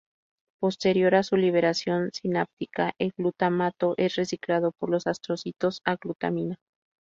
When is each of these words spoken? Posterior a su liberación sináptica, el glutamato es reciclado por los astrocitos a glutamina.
Posterior 0.59 1.13
a 1.13 1.21
su 1.21 1.37
liberación 1.37 2.09
sináptica, 2.11 2.95
el 2.97 3.11
glutamato 3.15 3.93
es 3.97 4.15
reciclado 4.15 4.71
por 4.71 4.89
los 4.89 5.05
astrocitos 5.05 5.81
a 5.85 5.95
glutamina. 5.97 6.57